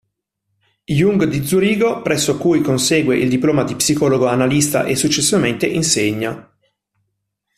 [0.87, 6.51] Jung di Zurigo, presso cui consegue il diploma di psicologo analista e successivamente insegna.